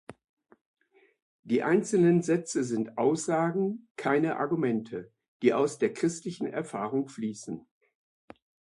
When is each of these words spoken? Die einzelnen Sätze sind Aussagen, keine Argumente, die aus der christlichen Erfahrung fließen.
Die 1.43 1.61
einzelnen 1.61 2.23
Sätze 2.23 2.63
sind 2.63 2.97
Aussagen, 2.97 3.87
keine 3.97 4.37
Argumente, 4.37 5.11
die 5.43 5.53
aus 5.53 5.77
der 5.77 5.93
christlichen 5.93 6.47
Erfahrung 6.47 7.07
fließen. 7.07 7.67